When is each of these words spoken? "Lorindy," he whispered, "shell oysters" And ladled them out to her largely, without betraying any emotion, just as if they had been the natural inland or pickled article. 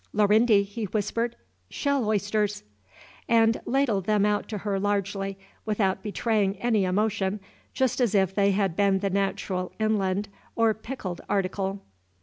"Lorindy," 0.13 0.63
he 0.63 0.85
whispered, 0.85 1.35
"shell 1.69 2.03
oysters" 2.09 2.63
And 3.29 3.61
ladled 3.67 4.05
them 4.05 4.25
out 4.25 4.47
to 4.49 4.57
her 4.57 4.79
largely, 4.79 5.37
without 5.63 6.01
betraying 6.01 6.57
any 6.57 6.85
emotion, 6.85 7.39
just 7.75 8.01
as 8.01 8.15
if 8.15 8.33
they 8.33 8.49
had 8.49 8.75
been 8.75 8.97
the 8.97 9.11
natural 9.11 9.71
inland 9.79 10.27
or 10.55 10.73
pickled 10.73 11.21
article. 11.29 11.83